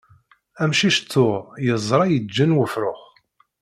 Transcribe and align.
Amcic 0.63 0.97
tuɣ 1.11 1.33
yeẓṛa 1.65 2.05
yiǧen 2.07 2.55
wefṛux. 2.57 3.01